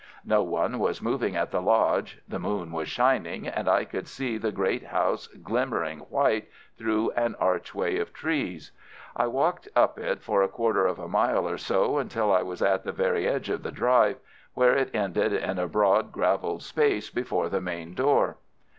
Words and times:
No 0.25 0.41
one 0.41 0.79
was 0.79 0.99
moving 0.99 1.35
at 1.35 1.51
the 1.51 1.61
lodge. 1.61 2.23
The 2.27 2.39
moon 2.39 2.71
was 2.71 2.87
shining, 2.87 3.47
and 3.47 3.69
I 3.69 3.85
could 3.85 4.07
see 4.07 4.39
the 4.39 4.51
great 4.51 4.85
house 4.87 5.27
glimmering 5.27 5.99
white 6.09 6.49
through 6.75 7.11
an 7.11 7.35
archway 7.35 7.99
of 7.99 8.11
trees. 8.11 8.71
I 9.15 9.27
walked 9.27 9.69
up 9.75 9.99
it 9.99 10.23
for 10.23 10.41
a 10.41 10.47
quarter 10.49 10.87
of 10.87 10.97
a 10.97 11.07
mile 11.07 11.47
or 11.47 11.59
so, 11.59 11.99
until 11.99 12.33
I 12.33 12.41
was 12.41 12.63
at 12.63 12.83
the 12.83 12.99
edge 13.27 13.51
of 13.51 13.61
the 13.61 13.71
drive, 13.71 14.17
where 14.55 14.73
it 14.73 14.89
ended 14.95 15.33
in 15.33 15.59
a 15.59 15.67
broad, 15.67 16.11
gravelled 16.11 16.63
space 16.63 17.11
before 17.11 17.47
the 17.49 17.61
main 17.61 17.93
door. 17.93 18.37